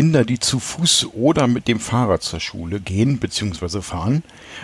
[0.00, 3.82] Kinder, die zu Fuß oder mit dem Fahrrad zur Schule gehen bzw.
[3.82, 4.22] fahren,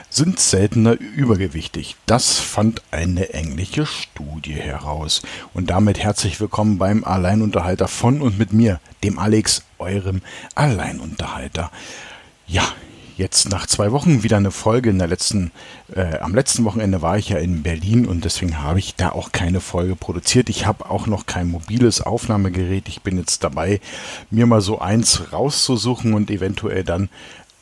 [0.09, 1.97] sind seltener übergewichtig.
[2.07, 5.21] Das fand eine englische Studie heraus.
[5.53, 10.23] Und damit herzlich willkommen beim Alleinunterhalter von und mit mir, dem Alex, eurem
[10.55, 11.71] Alleinunterhalter.
[12.47, 12.67] Ja,
[13.17, 14.91] jetzt nach zwei Wochen wieder eine Folge.
[14.91, 15.51] In der letzten,
[15.95, 19.33] äh, am letzten Wochenende war ich ja in Berlin und deswegen habe ich da auch
[19.33, 20.49] keine Folge produziert.
[20.49, 22.89] Ich habe auch noch kein mobiles Aufnahmegerät.
[22.89, 23.81] Ich bin jetzt dabei,
[24.31, 27.09] mir mal so eins rauszusuchen und eventuell dann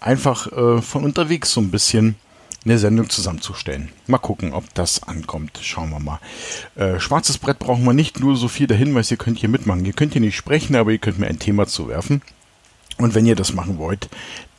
[0.00, 2.16] einfach äh, von unterwegs so ein bisschen
[2.64, 3.90] eine Sendung zusammenzustellen.
[4.06, 5.58] Mal gucken, ob das ankommt.
[5.62, 6.18] Schauen wir mal.
[6.76, 9.84] Äh, schwarzes Brett brauchen wir nicht, nur so viel der Hinweis, ihr könnt hier mitmachen.
[9.84, 12.22] Ihr könnt hier nicht sprechen, aber ihr könnt mir ein Thema zuwerfen.
[12.98, 14.08] Und wenn ihr das machen wollt,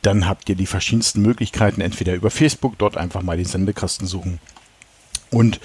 [0.02, 4.40] dann habt ihr die verschiedensten Möglichkeiten, entweder über Facebook, dort einfach mal den Sendekasten suchen.
[5.30, 5.60] Und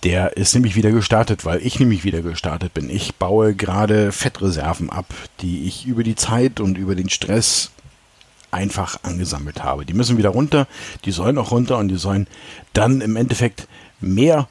[0.03, 2.89] Der ist nämlich wieder gestartet, weil ich nämlich wieder gestartet bin.
[2.89, 7.71] Ich baue gerade Fettreserven ab, die ich über die Zeit und über den Stress
[8.51, 9.85] einfach angesammelt habe.
[9.85, 10.67] Die müssen wieder runter,
[11.05, 12.27] die sollen auch runter und die sollen
[12.73, 13.67] dann im Endeffekt
[13.99, 14.47] mehr,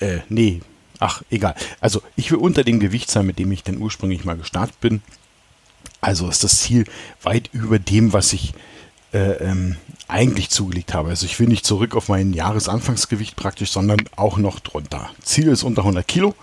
[0.00, 0.60] äh, nee,
[1.00, 1.54] ach, egal.
[1.80, 5.02] Also ich will unter dem Gewicht sein, mit dem ich dann ursprünglich mal gestartet bin.
[6.00, 6.84] Also ist das Ziel
[7.22, 8.52] weit über dem, was ich
[9.14, 9.76] äh, ähm,
[10.06, 11.10] eigentlich zugelegt habe.
[11.10, 15.08] Also ich will nicht zurück auf mein Jahresanfangsgewicht praktisch, sondern auch noch drunter.
[15.22, 16.34] Ziel ist unter 100 Kilo.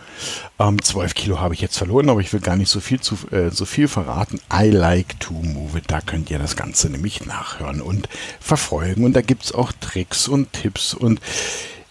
[0.57, 3.17] Ähm, 12 Kilo habe ich jetzt verloren, aber ich will gar nicht so viel, zu,
[3.31, 4.39] äh, so viel verraten.
[4.51, 5.85] I like to move it.
[5.87, 8.09] Da könnt ihr das Ganze nämlich nachhören und
[8.39, 9.03] verfolgen.
[9.03, 10.93] Und da gibt es auch Tricks und Tipps.
[10.93, 11.19] Und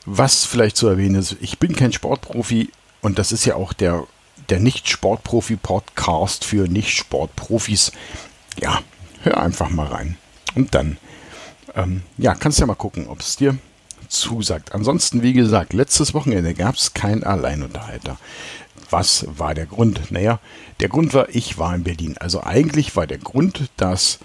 [0.07, 2.71] was vielleicht zu erwähnen ist, ich bin kein Sportprofi
[3.01, 4.07] und das ist ja auch der,
[4.49, 7.93] der Nicht-Sportprofi-Podcast für Nicht-Sportprofis.
[8.61, 8.81] Ja,
[9.23, 10.17] hör einfach mal rein.
[10.55, 10.97] Und dann
[11.75, 13.57] ähm, ja, kannst ja mal gucken, ob es dir
[14.09, 14.75] zusagt.
[14.75, 18.19] Ansonsten, wie gesagt, letztes Wochenende gab es keinen Alleinunterhalter.
[18.91, 20.11] Was war der Grund?
[20.11, 20.41] Naja,
[20.81, 22.17] der Grund war, ich war in Berlin.
[22.19, 24.19] Also eigentlich war der Grund, dass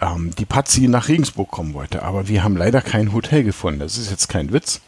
[0.00, 2.02] ähm, die Patsy nach Regensburg kommen wollte.
[2.02, 3.80] Aber wir haben leider kein Hotel gefunden.
[3.80, 4.80] Das ist jetzt kein Witz.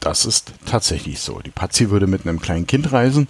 [0.00, 1.40] Das ist tatsächlich so.
[1.40, 3.28] Die Patsy würde mit einem kleinen Kind reisen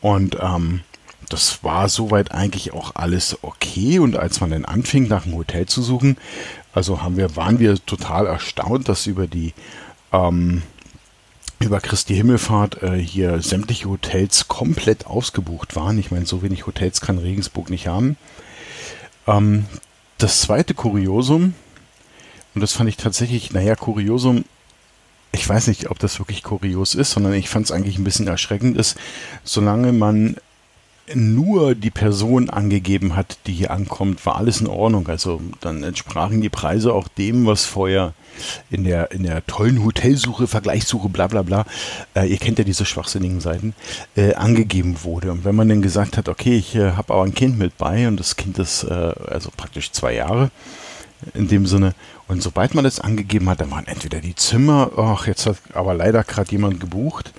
[0.00, 0.80] und ähm,
[1.28, 3.98] das war soweit eigentlich auch alles okay.
[3.98, 6.16] Und als man dann anfing, nach einem Hotel zu suchen,
[6.72, 9.54] also haben wir, waren wir total erstaunt, dass über die
[10.12, 10.62] ähm,
[11.58, 15.98] über Christi Himmelfahrt äh, hier sämtliche Hotels komplett ausgebucht waren.
[15.98, 18.16] Ich meine, so wenig Hotels kann Regensburg nicht haben.
[19.26, 19.64] Ähm,
[20.18, 21.54] das zweite Kuriosum,
[22.54, 24.44] und das fand ich tatsächlich, naja, Kuriosum,
[25.32, 28.26] ich weiß nicht, ob das wirklich kurios ist, sondern ich fand es eigentlich ein bisschen
[28.26, 28.96] erschreckend, ist,
[29.44, 30.36] solange man
[31.14, 35.08] nur die Person angegeben hat, die hier ankommt, war alles in Ordnung.
[35.08, 38.14] Also dann entsprachen die Preise auch dem, was vorher
[38.70, 41.64] in der, in der tollen Hotelsuche, Vergleichssuche, bla bla bla,
[42.14, 43.74] äh, ihr kennt ja diese schwachsinnigen Seiten,
[44.16, 45.32] äh, angegeben wurde.
[45.32, 48.08] Und wenn man dann gesagt hat, okay, ich äh, habe aber ein Kind mit bei
[48.08, 50.50] und das Kind ist äh, also praktisch zwei Jahre
[51.34, 51.94] in dem Sinne.
[52.28, 55.94] Und sobald man das angegeben hat, dann waren entweder die Zimmer, ach, jetzt hat aber
[55.94, 57.32] leider gerade jemand gebucht,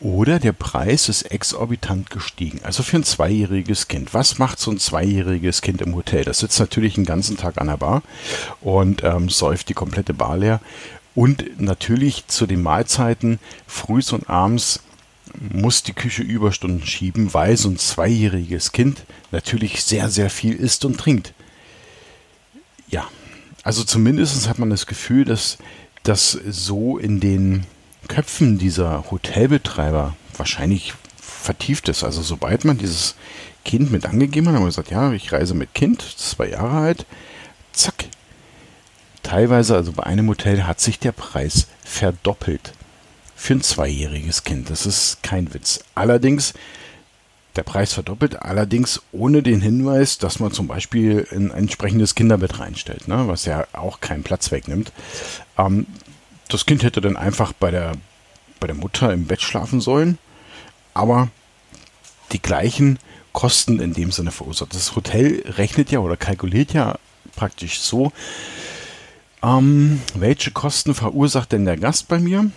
[0.00, 2.60] oder der Preis ist exorbitant gestiegen.
[2.62, 4.12] Also für ein zweijähriges Kind.
[4.12, 6.24] Was macht so ein zweijähriges Kind im Hotel?
[6.24, 8.02] Das sitzt natürlich den ganzen Tag an der Bar
[8.60, 10.60] und ähm, säuft die komplette Bar leer.
[11.14, 14.80] Und natürlich zu den Mahlzeiten, frühs und abends,
[15.50, 20.84] muss die Küche Überstunden schieben, weil so ein zweijähriges Kind natürlich sehr, sehr viel isst
[20.84, 21.32] und trinkt.
[22.88, 23.08] Ja,
[23.62, 25.58] also zumindest hat man das Gefühl, dass
[26.02, 27.64] das so in den
[28.08, 32.04] Köpfen dieser Hotelbetreiber wahrscheinlich vertieft ist.
[32.04, 33.14] Also sobald man dieses
[33.64, 37.06] Kind mit angegeben hat, haben wir gesagt, ja, ich reise mit Kind, zwei Jahre alt,
[37.72, 38.06] zack.
[39.22, 42.72] Teilweise, also bei einem Hotel, hat sich der Preis verdoppelt
[43.34, 44.70] für ein zweijähriges Kind.
[44.70, 45.80] Das ist kein Witz.
[45.94, 46.54] Allerdings,
[47.56, 53.08] der Preis verdoppelt, allerdings ohne den Hinweis, dass man zum Beispiel ein entsprechendes Kinderbett reinstellt,
[53.08, 54.92] ne, was ja auch keinen Platz wegnimmt.
[55.58, 55.86] Ähm,
[56.48, 57.92] das Kind hätte dann einfach bei der,
[58.60, 60.18] bei der Mutter im Bett schlafen sollen,
[60.94, 61.28] aber
[62.32, 62.98] die gleichen
[63.32, 64.74] Kosten in dem Sinne verursacht.
[64.74, 66.98] Das Hotel rechnet ja oder kalkuliert ja
[67.34, 68.12] praktisch so,
[69.42, 72.50] ähm, welche Kosten verursacht denn der Gast bei mir?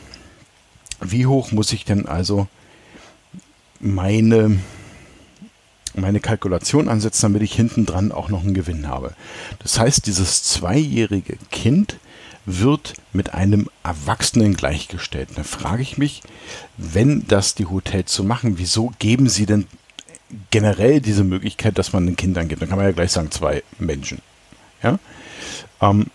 [1.01, 2.47] Wie hoch muss ich denn also
[3.79, 4.59] meine,
[5.93, 9.13] meine Kalkulation ansetzen, damit ich hinten dran auch noch einen Gewinn habe?
[9.59, 11.97] Das heißt, dieses zweijährige Kind
[12.57, 15.29] wird mit einem Erwachsenen gleichgestellt.
[15.35, 16.23] Da frage ich mich,
[16.77, 19.67] wenn das die Hotels so machen, wieso geben sie denn
[20.49, 22.61] generell diese Möglichkeit, dass man ein Kind angibt?
[22.61, 24.21] Dann kann man ja gleich sagen, zwei Menschen.
[24.81, 24.97] Ja,
[25.81, 26.07] ähm,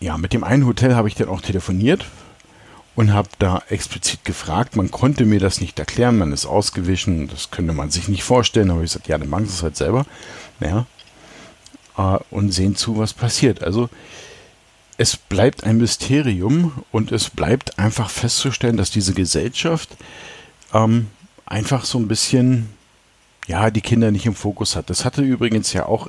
[0.00, 2.06] ja mit dem einen Hotel habe ich dann auch telefoniert
[2.94, 4.76] und habe da explizit gefragt.
[4.76, 8.70] Man konnte mir das nicht erklären, man ist ausgewichen, das könnte man sich nicht vorstellen.
[8.70, 10.06] Aber ich gesagt, ja, dann machen Sie es halt selber.
[10.60, 10.86] Ja,
[11.98, 13.62] äh, und sehen zu, was passiert.
[13.62, 13.90] Also
[15.02, 19.88] es bleibt ein Mysterium und es bleibt einfach festzustellen, dass diese Gesellschaft
[20.72, 21.08] ähm,
[21.44, 22.68] einfach so ein bisschen,
[23.48, 24.90] ja, die Kinder nicht im Fokus hat.
[24.90, 26.06] Das hatte übrigens ja auch,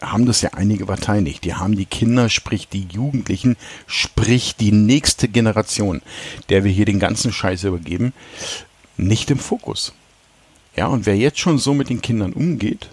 [0.00, 1.44] haben das ja einige Parteien nicht.
[1.44, 6.00] Die haben die Kinder, sprich die Jugendlichen, sprich die nächste Generation,
[6.48, 8.14] der wir hier den ganzen Scheiß übergeben,
[8.96, 9.92] nicht im Fokus.
[10.74, 12.88] Ja, und wer jetzt schon so mit den Kindern umgeht,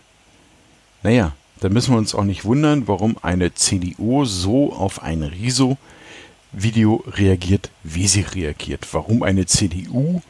[1.04, 7.04] naja, dann müssen wir uns auch nicht wundern, warum eine CDU so auf ein Riso-Video
[7.08, 8.88] reagiert, wie sie reagiert.
[8.92, 10.22] Warum eine CDU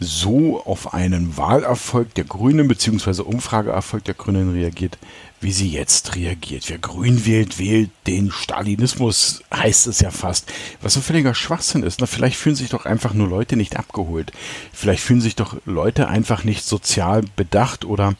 [0.00, 3.22] so auf einen Wahlerfolg der Grünen bzw.
[3.22, 4.98] Umfrageerfolg der Grünen reagiert,
[5.40, 6.68] wie sie jetzt reagiert.
[6.68, 10.52] Wer grün wählt, wählt den Stalinismus, heißt es ja fast.
[10.82, 12.00] Was ein völliger Schwachsinn ist.
[12.00, 14.32] Na, vielleicht fühlen sich doch einfach nur Leute nicht abgeholt.
[14.72, 18.14] Vielleicht fühlen sich doch Leute einfach nicht sozial bedacht oder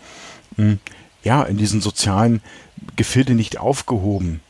[0.56, 0.78] mh, hm,
[1.24, 2.40] ja, in diesen sozialen
[2.96, 4.40] Gefilde nicht aufgehoben,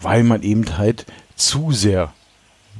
[0.00, 1.06] weil man eben halt
[1.36, 2.12] zu sehr,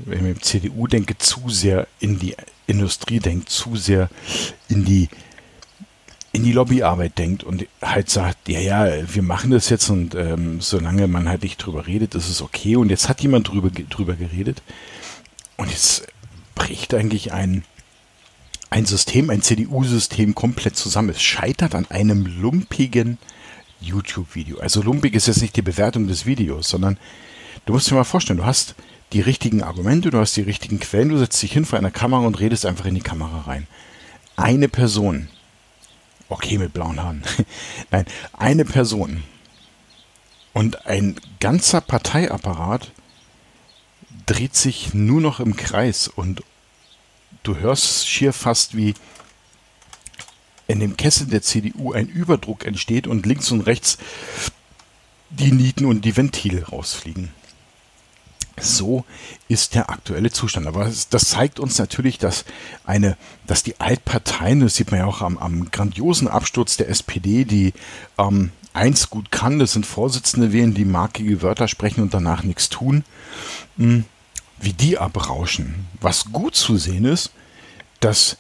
[0.04, 2.34] wenn ich mit CDU denke, zu sehr in die
[2.66, 4.08] Industrie denkt, zu sehr
[4.68, 5.08] in die
[6.32, 10.60] in die Lobbyarbeit denkt und halt sagt, ja, ja, wir machen das jetzt und ähm,
[10.60, 12.74] solange man halt nicht drüber redet, ist es okay.
[12.74, 14.60] Und jetzt hat jemand drüber, drüber geredet
[15.56, 16.08] und jetzt
[16.56, 17.64] bricht eigentlich ein,
[18.74, 21.10] ein System, ein CDU-System komplett zusammen.
[21.10, 23.18] Es scheitert an einem lumpigen
[23.80, 24.58] YouTube-Video.
[24.58, 26.98] Also lumpig ist jetzt nicht die Bewertung des Videos, sondern
[27.66, 28.74] du musst dir mal vorstellen, du hast
[29.12, 32.26] die richtigen Argumente, du hast die richtigen Quellen, du setzt dich hin vor einer Kamera
[32.26, 33.68] und redest einfach in die Kamera rein.
[34.34, 35.28] Eine Person,
[36.28, 37.22] okay mit blauen Haaren,
[37.92, 39.22] nein, eine Person
[40.52, 42.90] und ein ganzer Parteiapparat
[44.26, 46.42] dreht sich nur noch im Kreis und
[47.44, 48.94] du hörst schier fast wie
[50.66, 53.98] in dem Kessel der CDU ein Überdruck entsteht und links und rechts
[55.30, 57.30] die Nieten und die Ventile rausfliegen.
[58.60, 59.04] So
[59.48, 60.66] ist der aktuelle Zustand.
[60.66, 62.44] Aber das zeigt uns natürlich, dass
[62.84, 63.16] eine,
[63.46, 67.72] dass die Altparteien, das sieht man ja auch am, am grandiosen Absturz der SPD, die
[68.16, 72.68] ähm, eins gut kann, das sind Vorsitzende wählen, die markige Wörter sprechen und danach nichts
[72.68, 73.04] tun,
[73.76, 74.04] hm,
[74.60, 75.86] wie die abrauschen.
[76.00, 77.32] Was gut zu sehen ist,
[78.04, 78.36] dass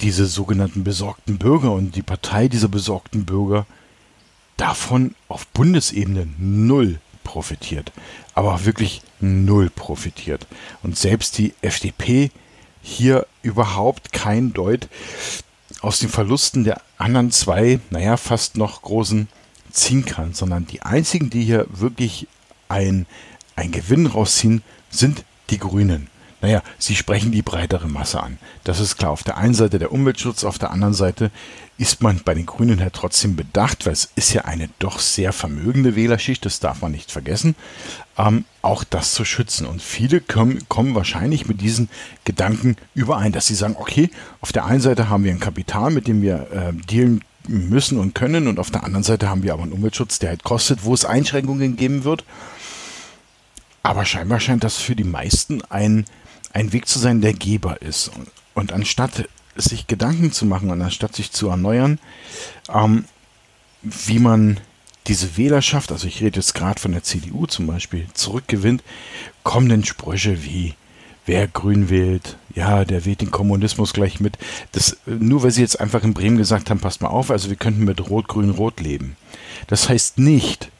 [0.00, 3.66] diese sogenannten besorgten Bürger und die Partei dieser besorgten Bürger
[4.58, 7.90] davon auf Bundesebene null profitiert.
[8.34, 10.46] Aber wirklich null profitiert.
[10.82, 12.30] Und selbst die FDP
[12.82, 14.88] hier überhaupt kein Deut
[15.80, 19.28] aus den Verlusten der anderen zwei, naja, fast noch großen
[19.72, 22.26] ziehen kann, sondern die einzigen, die hier wirklich
[22.68, 23.06] ein,
[23.56, 26.08] ein Gewinn rausziehen, sind die Grünen.
[26.40, 28.38] Naja, sie sprechen die breitere Masse an.
[28.64, 29.10] Das ist klar.
[29.10, 31.30] Auf der einen Seite der Umweltschutz, auf der anderen Seite
[31.78, 35.32] ist man bei den Grünen ja trotzdem bedacht, weil es ist ja eine doch sehr
[35.32, 37.54] vermögende Wählerschicht, das darf man nicht vergessen,
[38.16, 39.66] ähm, auch das zu schützen.
[39.66, 41.88] Und viele kommen, kommen wahrscheinlich mit diesen
[42.24, 46.08] Gedanken überein, dass sie sagen, okay, auf der einen Seite haben wir ein Kapital, mit
[46.08, 49.62] dem wir äh, dealen müssen und können, und auf der anderen Seite haben wir aber
[49.62, 52.24] einen Umweltschutz, der halt kostet, wo es Einschränkungen geben wird.
[53.88, 56.04] Aber scheinbar scheint das für die meisten ein
[56.52, 58.08] ein Weg zu sein, der Geber ist.
[58.08, 59.26] Und, und anstatt
[59.56, 61.98] sich Gedanken zu machen und anstatt sich zu erneuern,
[62.68, 63.06] ähm,
[63.80, 64.60] wie man
[65.06, 68.82] diese Wählerschaft, also ich rede jetzt gerade von der CDU zum Beispiel, zurückgewinnt,
[69.42, 70.74] kommen denn Sprüche wie,
[71.24, 74.36] wer grün wählt, ja, der wählt den Kommunismus gleich mit.
[74.72, 77.56] Das, nur weil sie jetzt einfach in Bremen gesagt haben, passt mal auf, also wir
[77.56, 79.16] könnten mit Rot, Grün, Rot leben.
[79.66, 80.70] Das heißt nicht,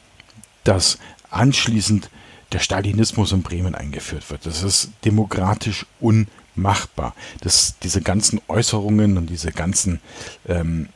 [0.63, 0.99] dass
[1.31, 2.11] anschließend
[2.51, 4.45] der Stalinismus in Bremen eingeführt wird.
[4.45, 7.15] Das ist demokratisch unmachbar.
[7.41, 9.99] Das, diese ganzen Äußerungen und diese ganzen,
[10.47, 10.89] ähm,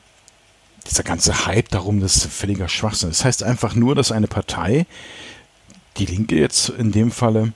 [0.89, 3.09] dieser ganze Hype darum, das ist völliger Schwachsinn.
[3.09, 4.85] Das heißt einfach nur, dass eine Partei,
[5.97, 7.53] die Linke jetzt in dem Falle,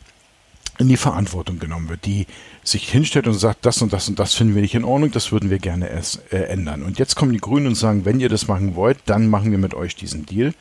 [0.77, 2.27] in die Verantwortung genommen wird, die
[2.67, 5.31] sich hinstellt und sagt, das und das und das finden wir nicht in Ordnung, das
[5.31, 6.83] würden wir gerne erst äh, ändern.
[6.83, 9.57] Und jetzt kommen die Grünen und sagen, wenn ihr das machen wollt, dann machen wir
[9.57, 10.53] mit euch diesen Deal.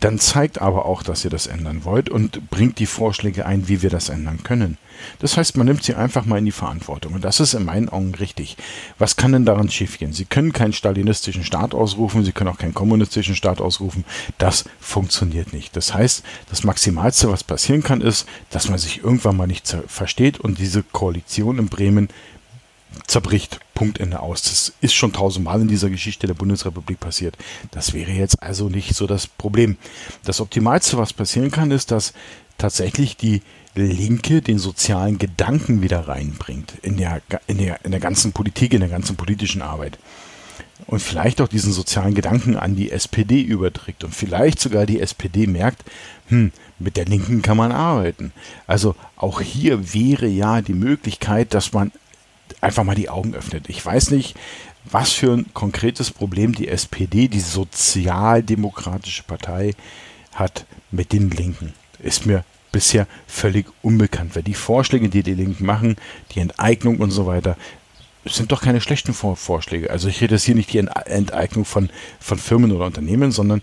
[0.00, 3.82] Dann zeigt aber auch, dass ihr das ändern wollt und bringt die Vorschläge ein, wie
[3.82, 4.78] wir das ändern können.
[5.18, 7.14] Das heißt, man nimmt sie einfach mal in die Verantwortung.
[7.14, 8.56] Und das ist in meinen Augen richtig.
[8.98, 10.12] Was kann denn daran schiefgehen?
[10.12, 14.04] Sie können keinen stalinistischen Staat ausrufen, Sie können auch keinen kommunistischen Staat ausrufen.
[14.38, 15.76] Das funktioniert nicht.
[15.76, 20.38] Das heißt, das Maximalste, was passieren kann, ist, dass man sich irgendwann mal nicht versteht
[20.38, 22.08] und diese Koalition in Bremen
[23.06, 23.60] zerbricht.
[23.74, 24.42] Punkt Ende aus.
[24.42, 27.36] Das ist schon tausendmal in dieser Geschichte der Bundesrepublik passiert.
[27.70, 29.76] Das wäre jetzt also nicht so das Problem.
[30.24, 32.12] Das Optimalste, was passieren kann, ist, dass
[32.58, 33.42] tatsächlich die
[33.74, 38.80] Linke den sozialen Gedanken wieder reinbringt in der, in der, in der ganzen Politik, in
[38.80, 39.98] der ganzen politischen Arbeit.
[40.86, 45.46] Und vielleicht auch diesen sozialen Gedanken an die SPD überträgt und vielleicht sogar die SPD
[45.46, 45.84] merkt,
[46.28, 48.32] hm, mit der Linken kann man arbeiten.
[48.66, 51.92] Also auch hier wäre ja die Möglichkeit, dass man
[52.60, 53.68] einfach mal die Augen öffnet.
[53.68, 54.36] Ich weiß nicht,
[54.84, 59.74] was für ein konkretes Problem die SPD, die sozialdemokratische Partei,
[60.34, 61.74] hat mit den Linken.
[61.98, 64.36] Ist mir bisher völlig unbekannt.
[64.36, 65.96] Weil die Vorschläge, die die Linken machen,
[66.34, 67.56] die Enteignung und so weiter,
[68.24, 69.90] sind doch keine schlechten Vorschläge.
[69.90, 73.62] Also ich rede jetzt hier nicht die Enteignung von, von Firmen oder Unternehmen, sondern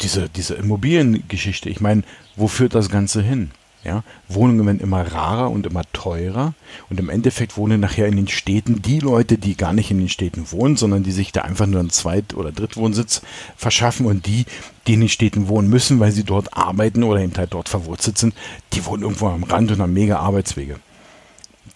[0.00, 1.68] diese, diese Immobiliengeschichte.
[1.70, 2.02] Ich meine,
[2.36, 3.50] wo führt das Ganze hin?
[3.84, 6.52] Ja, Wohnungen werden immer rarer und immer teurer
[6.90, 10.08] und im Endeffekt wohnen nachher in den Städten die Leute, die gar nicht in den
[10.08, 13.22] Städten wohnen, sondern die sich da einfach nur einen Zweit- oder Drittwohnsitz
[13.56, 14.46] verschaffen und die,
[14.86, 18.18] die in den Städten wohnen müssen, weil sie dort arbeiten oder eben halt dort verwurzelt
[18.18, 18.34] sind,
[18.72, 20.80] die wohnen irgendwo am Rand und haben mega Arbeitswege.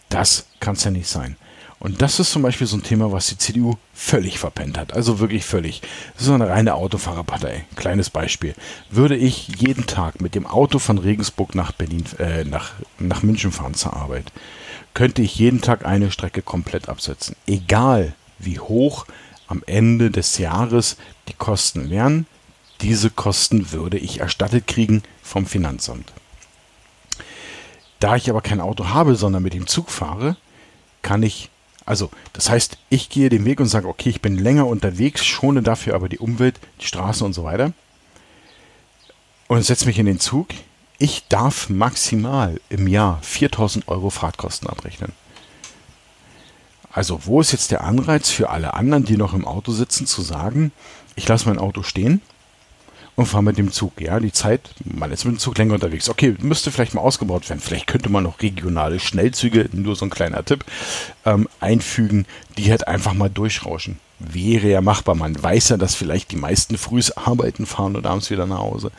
[0.09, 1.37] Das kann es ja nicht sein.
[1.83, 4.93] Und das ist zum Beispiel so ein Thema, was die CDU völlig verpennt hat.
[4.93, 5.83] Also wirklich völlig.
[6.15, 7.65] Das ist eine reine Autofahrerpartei.
[7.75, 8.55] Kleines Beispiel.
[8.89, 12.71] Würde ich jeden Tag mit dem Auto von Regensburg nach Berlin, äh, nach,
[13.01, 14.31] nach München fahren zur Arbeit,
[14.95, 17.35] könnte ich jeden Tag eine Strecke komplett absetzen.
[17.49, 19.07] Egal wie hoch
[19.49, 22.27] am Ende des Jahres die Kosten wären,
[22.81, 26.13] diese Kosten würde ich erstattet kriegen vom Finanzamt.
[27.99, 30.37] Da ich aber kein Auto habe, sondern mit dem Zug fahre,
[31.03, 31.51] kann ich
[31.85, 35.63] also, das heißt, ich gehe den Weg und sage, okay, ich bin länger unterwegs, schone
[35.63, 37.73] dafür aber die Umwelt, die Straßen und so weiter.
[39.49, 40.49] Und setze mich in den Zug.
[40.99, 45.13] Ich darf maximal im Jahr 4000 Euro Fahrtkosten abrechnen.
[46.93, 50.23] Also, wo ist jetzt der Anreiz für alle anderen, die noch im Auto sitzen, zu
[50.23, 50.73] sagen,
[51.17, 52.21] ich lasse mein Auto stehen
[53.15, 54.01] und fahre mit dem Zug.
[54.01, 56.09] Ja, die Zeit, man ist mit dem Zug länger unterwegs.
[56.09, 57.61] Okay, müsste vielleicht mal ausgebaut werden.
[57.61, 60.65] Vielleicht könnte man noch regionale Schnellzüge, nur so ein kleiner Tipp,
[61.25, 62.27] ähm, einfügen,
[62.57, 63.99] die halt einfach mal durchrauschen.
[64.19, 65.15] Wäre ja machbar.
[65.15, 68.93] Man weiß ja, dass vielleicht die meisten frühs arbeiten fahren und abends wieder nach Hause.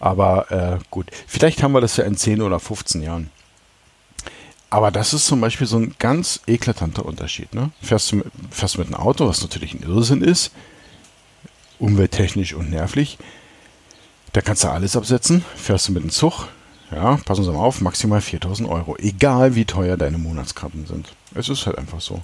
[0.00, 3.30] Aber äh, gut, vielleicht haben wir das ja in 10 oder 15 Jahren.
[4.70, 7.54] Aber das ist zum Beispiel so ein ganz eklatanter Unterschied.
[7.54, 7.70] Ne?
[7.80, 10.50] Fährst, du mit, fährst du mit einem Auto, was natürlich ein Irrsinn ist,
[11.78, 13.18] umwelttechnisch und nervlich.
[14.32, 15.44] Da kannst du alles absetzen.
[15.56, 16.48] Fährst du mit dem Zug,
[16.90, 18.96] ja, passen Sie mal auf, maximal 4000 Euro.
[18.96, 21.14] Egal wie teuer deine Monatskarten sind.
[21.34, 22.22] Es ist halt einfach so.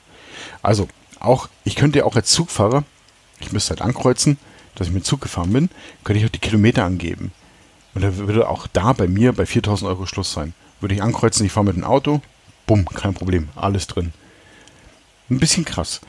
[0.63, 0.89] Also,
[1.19, 2.85] auch, ich könnte ja auch als Zugfahrer,
[3.41, 4.39] ich müsste halt ankreuzen,
[4.75, 5.71] dass ich mit Zug gefahren bin,
[6.05, 7.33] könnte ich auch die Kilometer angeben.
[7.95, 10.55] Und dann würde auch da bei mir bei 4000 Euro Schluss sein.
[10.81, 12.23] Würde ich ankreuzen, ich fahre mit dem Auto,
[12.67, 14.13] bumm, kein Problem, alles drin.
[15.29, 16.01] Ein bisschen krass.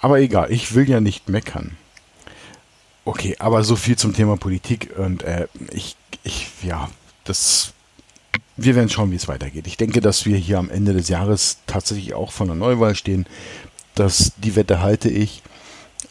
[0.00, 1.76] Aber egal, ich will ja nicht meckern.
[3.10, 6.88] Okay, aber so viel zum Thema Politik und äh, ich, ich, ja,
[7.24, 7.72] das,
[8.56, 9.66] wir werden schauen, wie es weitergeht.
[9.66, 13.26] Ich denke, dass wir hier am Ende des Jahres tatsächlich auch von der Neuwahl stehen.
[13.96, 15.42] dass die Wette halte ich.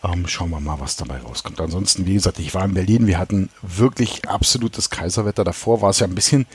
[0.04, 1.62] Ähm, schauen wir mal, was dabei rauskommt.
[1.62, 3.08] Ansonsten, wie gesagt, ich war in Berlin.
[3.08, 5.46] Wir hatten wirklich absolutes Kaiserwetter.
[5.46, 6.48] Davor war es ja ein bisschen,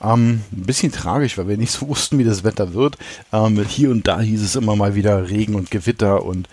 [0.00, 2.98] ähm, ein bisschen tragisch, weil wir nicht so wussten, wie das Wetter wird.
[3.32, 6.48] Ähm, hier und da hieß es immer mal wieder Regen und Gewitter und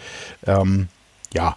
[0.48, 0.88] ähm,
[1.32, 1.56] ja,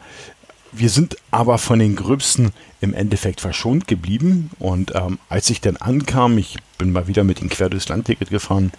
[0.73, 4.51] wir sind aber von den Gröbsten im Endeffekt verschont geblieben.
[4.59, 8.31] Und ähm, als ich dann ankam, ich bin mal wieder mit dem Quer durchs Landticket
[8.31, 8.73] gefahren,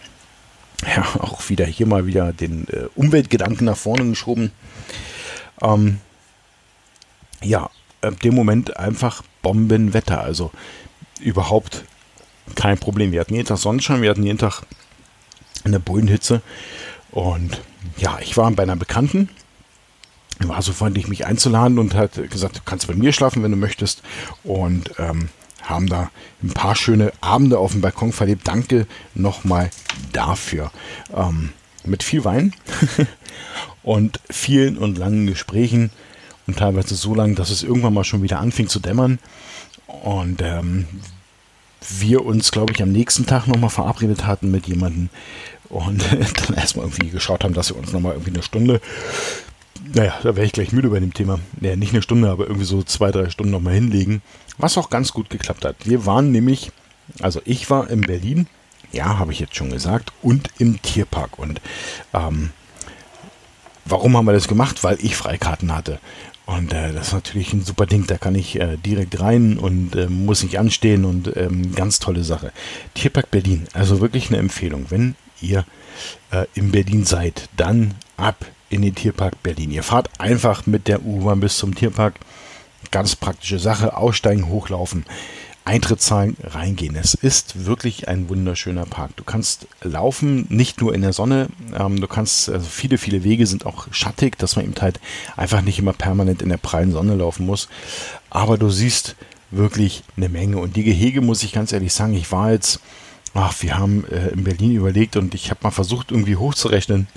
[0.95, 4.51] ja, auch wieder hier mal wieder den äh, Umweltgedanken nach vorne geschoben.
[5.61, 5.99] Ähm,
[7.43, 7.69] ja,
[8.01, 10.21] äh, dem Moment einfach Bombenwetter.
[10.21, 10.51] Also
[11.19, 11.83] überhaupt
[12.55, 13.11] kein Problem.
[13.11, 14.63] Wir hatten jeden Tag Sonnenschein, wir hatten jeden Tag
[15.65, 16.41] in der Bullenhitze.
[17.11, 17.61] Und
[17.97, 19.29] ja, ich war bei einer Bekannten,
[20.47, 23.57] war so freundlich, mich einzuladen und hat gesagt, du kannst bei mir schlafen, wenn du
[23.57, 24.01] möchtest.
[24.43, 25.29] Und ähm,
[25.63, 26.09] haben da
[26.41, 28.47] ein paar schöne Abende auf dem Balkon verlebt.
[28.47, 29.69] Danke nochmal
[30.11, 30.71] dafür.
[31.13, 31.49] Ähm,
[31.85, 32.53] mit viel Wein
[33.83, 35.91] und vielen und langen Gesprächen
[36.47, 39.19] und teilweise so lang, dass es irgendwann mal schon wieder anfing zu dämmern.
[39.87, 40.87] Und ähm,
[41.99, 45.09] wir uns, glaube ich, am nächsten Tag nochmal verabredet hatten mit jemandem
[45.69, 48.81] und dann erstmal irgendwie geschaut haben, dass wir uns nochmal irgendwie eine Stunde,
[49.93, 52.65] naja, da wäre ich gleich müde bei dem Thema, ja, nicht eine Stunde, aber irgendwie
[52.65, 54.21] so zwei, drei Stunden nochmal hinlegen,
[54.57, 55.75] was auch ganz gut geklappt hat.
[55.85, 56.71] Wir waren nämlich,
[57.21, 58.47] also ich war in Berlin,
[58.91, 61.61] ja, habe ich jetzt schon gesagt, und im Tierpark und
[62.13, 62.51] ähm,
[63.85, 64.83] warum haben wir das gemacht?
[64.83, 65.99] Weil ich Freikarten hatte.
[66.45, 68.07] Und äh, das ist natürlich ein super Ding.
[68.07, 72.23] Da kann ich äh, direkt rein und äh, muss nicht anstehen und ähm, ganz tolle
[72.23, 72.51] Sache.
[72.95, 74.87] Tierpark Berlin, also wirklich eine Empfehlung.
[74.89, 75.63] Wenn ihr
[76.31, 79.71] äh, in Berlin seid, dann ab in den Tierpark Berlin.
[79.71, 82.15] Ihr fahrt einfach mit der U-Bahn bis zum Tierpark.
[82.91, 83.95] Ganz praktische Sache.
[83.97, 85.05] Aussteigen, hochlaufen.
[85.65, 86.95] Eintritt zahlen, reingehen.
[86.95, 89.15] Es ist wirklich ein wunderschöner Park.
[89.17, 91.49] Du kannst laufen, nicht nur in der Sonne.
[91.77, 94.99] Ähm, du kannst, also viele, viele Wege sind auch schattig, dass man eben halt
[95.37, 97.69] einfach nicht immer permanent in der prallen Sonne laufen muss.
[98.31, 99.15] Aber du siehst
[99.51, 100.57] wirklich eine Menge.
[100.57, 102.79] Und die Gehege, muss ich ganz ehrlich sagen, ich war jetzt,
[103.33, 107.07] ach, wir haben äh, in Berlin überlegt und ich habe mal versucht, irgendwie hochzurechnen.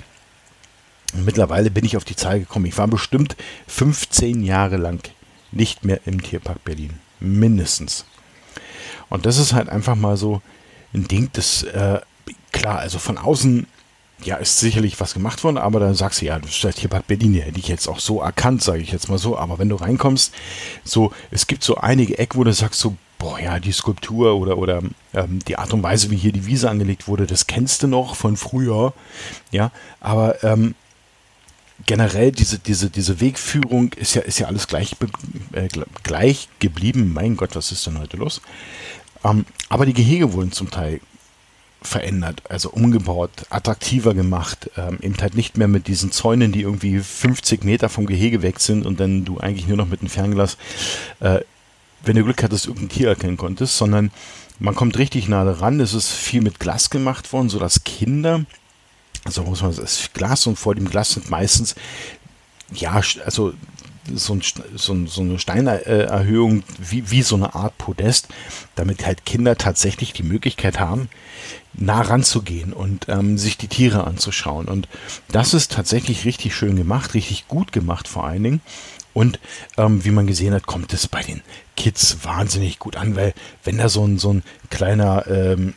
[1.13, 2.65] Mittlerweile bin ich auf die Zahl gekommen.
[2.65, 3.35] Ich war bestimmt
[3.67, 5.07] 15 Jahre lang
[5.51, 6.99] nicht mehr im Tierpark Berlin.
[7.19, 8.05] Mindestens.
[9.09, 10.41] Und das ist halt einfach mal so
[10.93, 11.99] ein Ding, das, äh,
[12.51, 13.67] klar, also von außen,
[14.23, 16.99] ja, ist sicherlich was gemacht worden, aber dann sagst du, ja, bist halt hier bei
[16.99, 19.37] Berlin, hätte ich jetzt auch so erkannt, sage ich jetzt mal so.
[19.37, 20.33] Aber wenn du reinkommst,
[20.83, 24.57] so, es gibt so einige Ecken, wo du sagst so, boah, ja, die Skulptur oder,
[24.57, 24.81] oder
[25.13, 28.15] ähm, die Art und Weise, wie hier die Wiese angelegt wurde, das kennst du noch
[28.15, 28.93] von früher,
[29.51, 30.75] ja, aber ähm,
[31.85, 34.95] generell diese, diese, diese Wegführung ist ja, ist ja alles gleich,
[35.53, 35.67] äh,
[36.03, 37.11] gleich geblieben.
[37.13, 38.41] Mein Gott, was ist denn heute los?
[39.23, 40.99] Ähm, aber die Gehege wurden zum Teil
[41.81, 46.99] verändert, also umgebaut, attraktiver gemacht, ähm, eben halt nicht mehr mit diesen Zäunen, die irgendwie
[46.99, 50.57] 50 Meter vom Gehege weg sind und dann du eigentlich nur noch mit dem Fernglas,
[51.19, 51.39] äh,
[52.05, 54.11] wenn du Glück hattest, irgendein Tier erkennen konntest, sondern
[54.59, 55.79] man kommt richtig nah ran.
[55.79, 58.45] Es ist viel mit Glas gemacht worden, sodass Kinder,
[59.25, 61.75] also muss man das Glas und vor dem Glas sind meistens
[62.73, 63.53] ja, also
[64.11, 64.41] so, ein,
[64.75, 68.27] so, so eine Steinerhöhung wie, wie so eine Art Podest,
[68.75, 71.09] damit halt Kinder tatsächlich die Möglichkeit haben,
[71.73, 74.67] nah ranzugehen und ähm, sich die Tiere anzuschauen.
[74.67, 74.87] Und
[75.31, 78.61] das ist tatsächlich richtig schön gemacht, richtig gut gemacht vor allen Dingen.
[79.13, 79.39] Und
[79.77, 81.41] ähm, wie man gesehen hat, kommt es bei den
[81.77, 83.33] Kids wahnsinnig gut an, weil
[83.63, 85.75] wenn da so ein, so ein kleiner, ähm,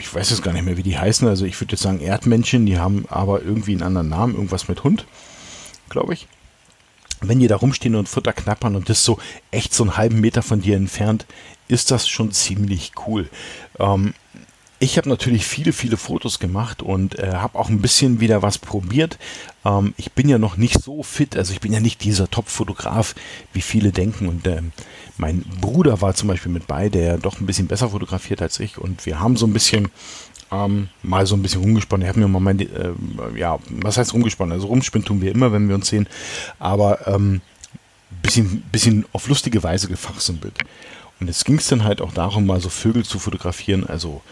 [0.00, 2.66] ich weiß jetzt gar nicht mehr, wie die heißen, also ich würde jetzt sagen Erdmännchen,
[2.66, 5.06] die haben aber irgendwie einen anderen Namen, irgendwas mit Hund,
[5.88, 6.26] glaube ich
[7.20, 9.18] wenn die da rumstehen und Futter knappern und das so
[9.50, 11.26] echt so einen halben Meter von dir entfernt,
[11.68, 13.28] ist das schon ziemlich cool.
[13.78, 14.14] Ähm,
[14.82, 18.56] ich habe natürlich viele, viele Fotos gemacht und äh, habe auch ein bisschen wieder was
[18.56, 19.18] probiert.
[19.64, 23.14] Ähm, ich bin ja noch nicht so fit, also ich bin ja nicht dieser Top-Fotograf,
[23.52, 24.26] wie viele denken.
[24.26, 24.62] Und äh,
[25.20, 28.78] mein Bruder war zum Beispiel mit bei, der doch ein bisschen besser fotografiert als ich.
[28.78, 29.88] Und wir haben so ein bisschen
[30.50, 32.04] ähm, mal so ein bisschen rumgesponnen.
[32.04, 32.92] Ich habe mir mal mein, äh,
[33.36, 34.52] ja, was heißt rumgesponnen?
[34.52, 36.08] Also rumspinnen tun wir immer, wenn wir uns sehen,
[36.58, 37.42] aber ähm,
[38.22, 40.54] bisschen, bisschen auf lustige Weise gefachsimpelt.
[41.20, 44.22] Und jetzt ging es dann halt auch darum, mal so Vögel zu fotografieren, also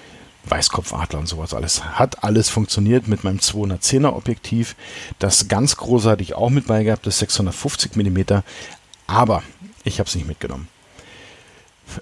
[0.46, 1.85] Weißkopfadler und sowas alles.
[1.85, 4.74] Hat alles funktioniert mit meinem 210er Objektiv.
[5.18, 8.40] Das ganz große hatte ich auch mit bei gehabt, das 650 mm.
[9.07, 9.42] Aber
[9.85, 10.68] ich habe es nicht mitgenommen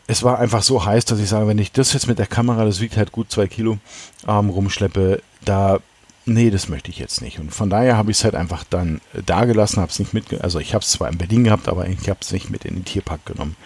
[0.07, 2.64] es war einfach so heiß, dass ich sage, wenn ich das jetzt mit der Kamera,
[2.64, 3.79] das wiegt halt gut zwei Kilo,
[4.27, 5.79] ähm, rumschleppe, da,
[6.25, 7.38] nee, das möchte ich jetzt nicht.
[7.38, 10.40] Und von daher habe ich es halt einfach dann da gelassen, habe es nicht mit,
[10.42, 12.75] also ich habe es zwar in Berlin gehabt, aber ich habe es nicht mit in
[12.75, 13.57] den Tierpark genommen.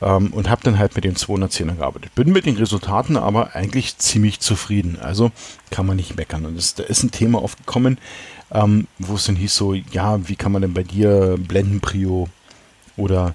[0.00, 2.14] Ähm, und habe dann halt mit dem 210er gearbeitet.
[2.14, 4.98] Bin mit den Resultaten aber eigentlich ziemlich zufrieden.
[5.00, 5.30] Also
[5.70, 6.46] kann man nicht meckern.
[6.46, 7.98] Und es, da ist ein Thema aufgekommen,
[8.52, 12.28] ähm, wo es dann hieß so, ja, wie kann man denn bei dir Blendenprio
[12.96, 13.34] oder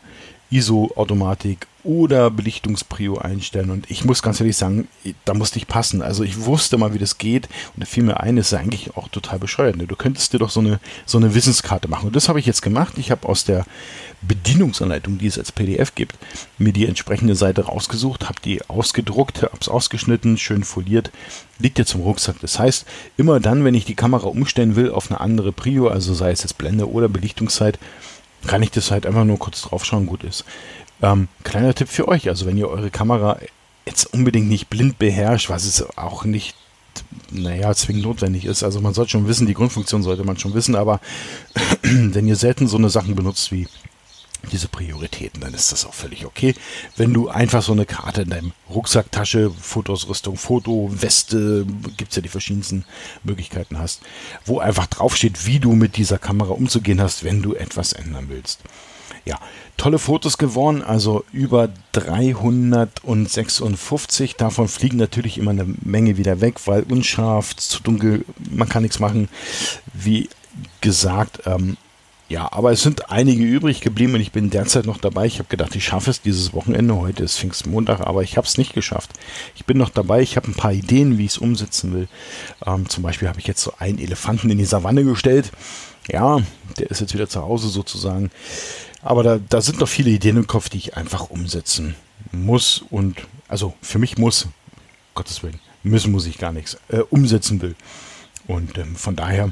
[0.52, 3.72] ISO-Automatik oder Belichtungsprio einstellen.
[3.72, 4.88] Und ich muss ganz ehrlich sagen,
[5.26, 6.02] da musste ich passen.
[6.02, 7.48] Also ich wusste mal, wie das geht.
[7.76, 9.78] Und da fiel mir ein, ist eigentlich auch total bescheuert.
[9.80, 12.08] Du könntest dir doch so eine, so eine Wissenskarte machen.
[12.08, 12.94] Und das habe ich jetzt gemacht.
[12.98, 13.66] Ich habe aus der
[14.22, 16.16] Bedienungsanleitung, die es als PDF gibt,
[16.60, 21.12] mir die entsprechende Seite rausgesucht, habe die ausgedruckt, habe es ausgeschnitten, schön foliert,
[21.58, 22.36] liegt jetzt im Rucksack.
[22.42, 22.86] Das heißt,
[23.18, 26.44] immer dann, wenn ich die Kamera umstellen will auf eine andere Prio, also sei es
[26.44, 27.80] jetzt Blende oder Belichtungszeit,
[28.48, 30.46] kann ich das halt einfach nur kurz draufschauen, gut ist.
[31.02, 33.38] Ähm, kleiner Tipp für euch, also wenn ihr eure Kamera
[33.86, 36.56] jetzt unbedingt nicht blind beherrscht, was es auch nicht
[37.32, 38.64] naja, zwingend notwendig ist.
[38.64, 41.00] Also man sollte schon wissen, die Grundfunktion sollte man schon wissen, aber
[41.82, 43.68] wenn ihr selten so eine Sachen benutzt wie
[44.52, 46.56] diese Prioritäten, dann ist das auch völlig okay.
[46.98, 51.66] Wenn du einfach so eine Karte in deinem Rucksacktasche, Fotoausrüstung, Foto, Weste,
[51.98, 52.86] gibt es ja die verschiedensten
[53.24, 54.02] Möglichkeiten hast,
[54.46, 58.60] wo einfach draufsteht, wie du mit dieser Kamera umzugehen hast, wenn du etwas ändern willst.
[59.24, 59.40] Ja,
[59.78, 64.36] tolle Fotos geworden, also über 356.
[64.36, 68.98] Davon fliegen natürlich immer eine Menge wieder weg, weil unscharf, zu dunkel, man kann nichts
[69.00, 69.30] machen.
[69.94, 70.28] Wie
[70.82, 71.78] gesagt, ähm,
[72.32, 75.26] ja, aber es sind einige übrig geblieben und ich bin derzeit noch dabei.
[75.26, 76.96] Ich habe gedacht, ich schaffe es dieses Wochenende.
[76.96, 79.12] Heute ist Pfingstmontag, aber ich habe es nicht geschafft.
[79.54, 80.22] Ich bin noch dabei.
[80.22, 82.08] Ich habe ein paar Ideen, wie ich es umsetzen will.
[82.66, 85.52] Ähm, zum Beispiel habe ich jetzt so einen Elefanten in die Savanne gestellt.
[86.10, 86.40] Ja,
[86.80, 88.32] der ist jetzt wieder zu Hause sozusagen.
[89.02, 91.96] Aber da, da sind noch viele Ideen im Kopf, die ich einfach umsetzen
[92.32, 94.48] muss und, also für mich muss,
[95.16, 97.76] Gottes Willen, müssen muss ich gar nichts, äh, umsetzen will.
[98.48, 99.52] Und ähm, von daher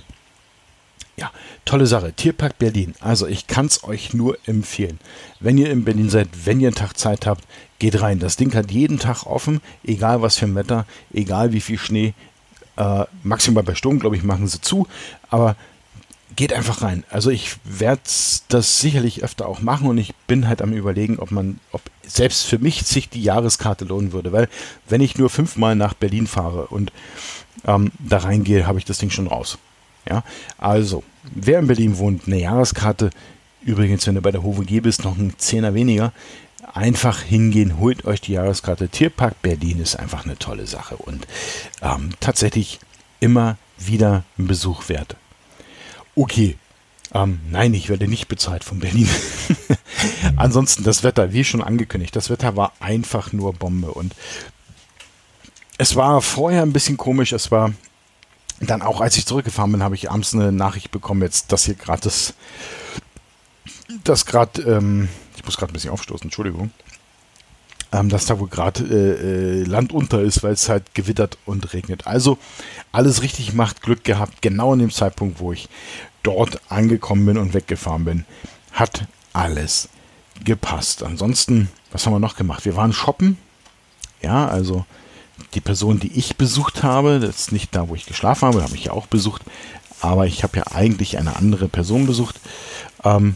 [1.19, 1.31] ja,
[1.65, 2.13] tolle Sache.
[2.13, 2.95] Tierpark Berlin.
[3.01, 4.99] Also ich kann es euch nur empfehlen.
[5.39, 7.43] Wenn ihr in Berlin seid, wenn ihr einen Tag Zeit habt,
[7.77, 8.19] geht rein.
[8.19, 12.13] Das Ding hat jeden Tag offen, egal was für ein Wetter, egal wie viel Schnee.
[12.77, 14.87] Äh, maximal bei Sturm, glaube ich, machen sie zu.
[15.29, 15.57] Aber
[16.35, 17.03] geht einfach rein.
[17.09, 18.01] Also ich werde
[18.47, 22.45] das sicherlich öfter auch machen und ich bin halt am überlegen, ob man, ob selbst
[22.45, 24.31] für mich sich die Jahreskarte lohnen würde.
[24.31, 24.47] Weil
[24.87, 26.93] wenn ich nur fünfmal nach Berlin fahre und
[27.65, 29.57] ähm, da reingehe, habe ich das Ding schon raus.
[30.09, 30.23] Ja,
[30.57, 31.03] also,
[31.35, 33.11] wer in Berlin wohnt, eine Jahreskarte,
[33.61, 36.11] übrigens, wenn du bei der HVG bist, noch ein Zehner weniger,
[36.73, 38.89] einfach hingehen, holt euch die Jahreskarte.
[38.89, 41.27] Tierpark Berlin ist einfach eine tolle Sache und
[41.81, 42.79] ähm, tatsächlich
[43.19, 45.15] immer wieder ein Besuch wert.
[46.15, 46.57] Okay,
[47.13, 49.09] ähm, nein, ich werde nicht bezahlt von Berlin.
[50.35, 54.15] Ansonsten das Wetter, wie schon angekündigt, das Wetter war einfach nur Bombe und
[55.77, 57.73] es war vorher ein bisschen komisch, es war
[58.59, 61.75] dann auch als ich zurückgefahren bin, habe ich abends eine Nachricht bekommen, jetzt, dass hier
[61.75, 62.33] gerade das,
[64.03, 66.71] das gerade, ähm, ich muss gerade ein bisschen aufstoßen, Entschuldigung,
[67.91, 71.73] ähm, dass da wohl gerade äh, äh, Land unter ist, weil es halt gewittert und
[71.73, 72.05] regnet.
[72.05, 72.37] Also
[72.91, 75.69] alles richtig macht, Glück gehabt, genau in dem Zeitpunkt, wo ich
[76.23, 78.25] dort angekommen bin und weggefahren bin,
[78.73, 79.89] hat alles
[80.43, 81.03] gepasst.
[81.03, 82.65] Ansonsten, was haben wir noch gemacht?
[82.65, 83.37] Wir waren shoppen,
[84.21, 84.85] ja, also
[85.53, 88.75] die Person, die ich besucht habe, das ist nicht da, wo ich geschlafen habe, habe
[88.75, 89.43] ich ja auch besucht,
[90.01, 92.39] aber ich habe ja eigentlich eine andere Person besucht.
[93.03, 93.35] Ähm,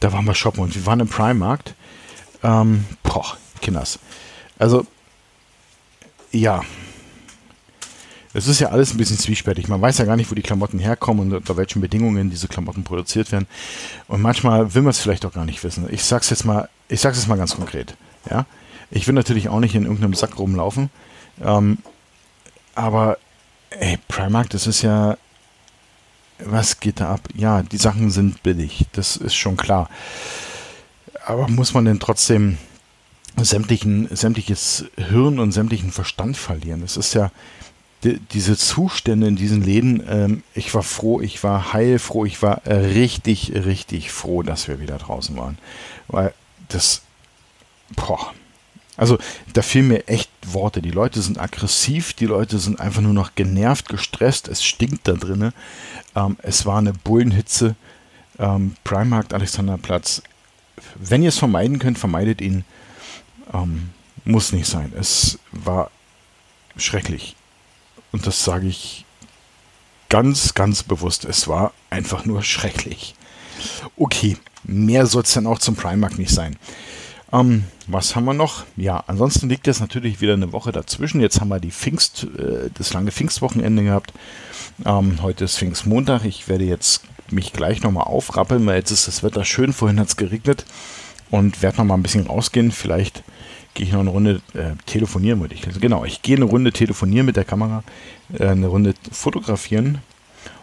[0.00, 1.74] da waren wir shoppen und wir waren im Primarkt.
[2.42, 3.98] Ähm, boah, Kinders.
[4.58, 4.86] Also,
[6.32, 6.62] ja.
[8.36, 9.68] Es ist ja alles ein bisschen zwiespältig.
[9.68, 12.82] Man weiß ja gar nicht, wo die Klamotten herkommen und unter welchen Bedingungen diese Klamotten
[12.82, 13.46] produziert werden.
[14.08, 15.86] Und manchmal will man es vielleicht auch gar nicht wissen.
[15.90, 17.96] Ich sag's jetzt mal, ich sag's jetzt mal ganz konkret.
[18.28, 18.46] Ja.
[18.94, 20.88] Ich will natürlich auch nicht in irgendeinem Sack rumlaufen.
[21.42, 21.78] Ähm,
[22.76, 23.18] aber,
[23.70, 25.18] ey, Primark, das ist ja.
[26.38, 27.28] Was geht da ab?
[27.34, 28.86] Ja, die Sachen sind billig.
[28.92, 29.90] Das ist schon klar.
[31.26, 32.58] Aber muss man denn trotzdem
[33.36, 36.80] sämtlichen, sämtliches Hirn und sämtlichen Verstand verlieren?
[36.80, 37.32] Das ist ja
[38.04, 40.04] die, diese Zustände in diesen Läden.
[40.08, 44.98] Ähm, ich war froh, ich war heilfroh, ich war richtig, richtig froh, dass wir wieder
[44.98, 45.58] draußen waren.
[46.06, 46.32] Weil
[46.68, 47.02] das,
[47.96, 48.32] boah,
[48.96, 49.18] also
[49.52, 50.80] da fehlen mir echt Worte.
[50.80, 55.12] Die Leute sind aggressiv, die Leute sind einfach nur noch genervt, gestresst, es stinkt da
[55.14, 55.52] drinnen.
[56.14, 57.74] Ähm, es war eine Bullenhitze.
[58.38, 60.22] Ähm, Primarkt, Alexanderplatz.
[60.96, 62.64] Wenn ihr es vermeiden könnt, vermeidet ihn.
[63.52, 63.90] Ähm,
[64.24, 64.92] muss nicht sein.
[64.98, 65.90] Es war
[66.76, 67.36] schrecklich.
[68.12, 69.04] Und das sage ich
[70.08, 71.24] ganz, ganz bewusst.
[71.24, 73.14] Es war einfach nur schrecklich.
[73.96, 76.56] Okay, mehr soll es dann auch zum Primark nicht sein.
[77.34, 78.64] Ähm, was haben wir noch?
[78.76, 81.20] Ja, ansonsten liegt jetzt natürlich wieder eine Woche dazwischen.
[81.20, 84.12] Jetzt haben wir die Pfingst, äh, das lange Pfingstwochenende gehabt.
[84.86, 86.24] Ähm, heute ist Pfingstmontag.
[86.24, 89.72] Ich werde jetzt mich gleich nochmal aufrappeln, weil jetzt ist das Wetter schön.
[89.72, 90.64] Vorhin hat es geregnet
[91.30, 92.70] und werde nochmal ein bisschen rausgehen.
[92.70, 93.24] Vielleicht
[93.74, 95.66] gehe ich noch eine Runde äh, telefonieren mit ich.
[95.66, 97.82] Also genau, ich gehe eine Runde telefonieren mit der Kamera,
[98.38, 99.98] äh, eine Runde fotografieren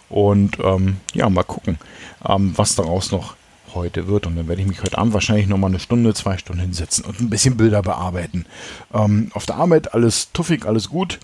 [0.07, 1.77] und ähm, ja, mal gucken,
[2.25, 3.35] ähm, was daraus noch
[3.73, 4.27] heute wird.
[4.27, 7.19] Und dann werde ich mich heute Abend wahrscheinlich nochmal eine Stunde, zwei Stunden hinsetzen und
[7.19, 8.45] ein bisschen Bilder bearbeiten.
[8.93, 11.19] Ähm, auf der Arbeit alles tuffig, alles gut.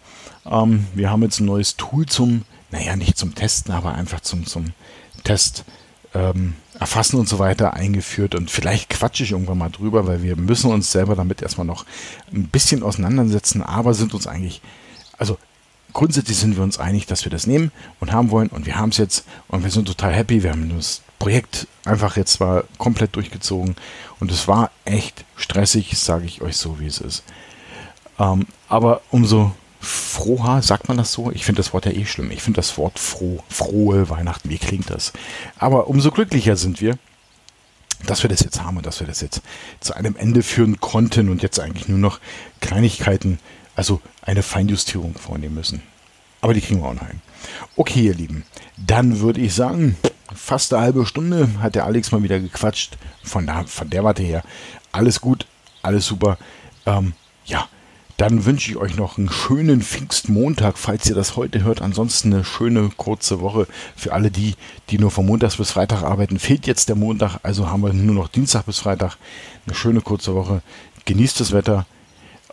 [0.46, 4.46] Ähm, wir haben jetzt ein neues Tool zum, naja, nicht zum Testen, aber einfach zum,
[4.46, 4.74] zum
[5.24, 5.66] Test
[6.14, 8.36] ähm, erfassen und so weiter eingeführt.
[8.36, 11.86] Und vielleicht quatsche ich irgendwann mal drüber, weil wir müssen uns selber damit erstmal noch
[12.34, 14.62] ein bisschen auseinandersetzen, aber sind uns eigentlich,
[15.18, 15.38] also
[15.98, 18.90] grundsätzlich sind wir uns einig, dass wir das nehmen und haben wollen und wir haben
[18.90, 20.44] es jetzt und wir sind total happy.
[20.44, 23.76] Wir haben das Projekt einfach jetzt zwar komplett durchgezogen
[24.20, 27.24] und es war echt stressig, sage ich euch so, wie es ist.
[28.20, 31.32] Ähm, aber umso froher, sagt man das so?
[31.32, 32.30] Ich finde das Wort ja eh schlimm.
[32.30, 35.14] Ich finde das Wort froh, frohe Weihnachten, wie klingt das?
[35.58, 37.00] Aber umso glücklicher sind wir,
[38.06, 39.42] dass wir das jetzt haben und dass wir das jetzt
[39.80, 42.20] zu einem Ende führen konnten und jetzt eigentlich nur noch
[42.62, 43.40] Kleinigkeiten,
[43.78, 45.82] also eine Feinjustierung vornehmen müssen.
[46.42, 47.22] Aber die kriegen wir auch noch hin.
[47.76, 48.44] Okay, ihr Lieben,
[48.76, 49.96] dann würde ich sagen,
[50.36, 52.98] fast eine halbe Stunde hat der Alex mal wieder gequatscht.
[53.24, 54.44] Von, da, von der Warte her,
[54.92, 55.46] alles gut,
[55.84, 56.38] alles super.
[56.86, 57.14] Ähm,
[57.46, 57.68] ja,
[58.18, 61.82] dann wünsche ich euch noch einen schönen Pfingstmontag, falls ihr das heute hört.
[61.82, 64.56] Ansonsten eine schöne kurze Woche für alle die,
[64.90, 66.40] die nur von Montags bis Freitag arbeiten.
[66.40, 69.18] Fehlt jetzt der Montag, also haben wir nur noch Dienstag bis Freitag.
[69.68, 70.64] Eine schöne kurze Woche.
[71.06, 71.86] Genießt das Wetter.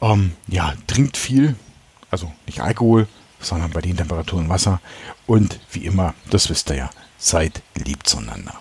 [0.05, 1.57] Ähm, ja, trinkt viel.
[2.11, 3.09] Also nicht Alkohol,
[3.41, 4.81] sondern bei den Temperaturen Wasser.
[5.27, 8.61] Und wie immer, das wisst ihr ja, seid lieb zueinander.